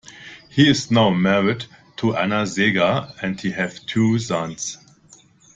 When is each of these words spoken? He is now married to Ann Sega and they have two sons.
He 0.49 0.67
is 0.67 0.89
now 0.89 1.11
married 1.11 1.65
to 1.97 2.15
Ann 2.15 2.31
Sega 2.31 3.13
and 3.21 3.37
they 3.37 3.51
have 3.51 3.85
two 3.85 4.17
sons. 4.17 4.79